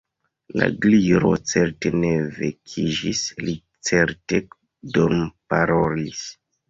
[0.59, 2.09] La Gliro certe ne
[2.39, 3.55] vekiĝis, li
[3.91, 4.41] certe
[4.97, 6.25] dormparolis.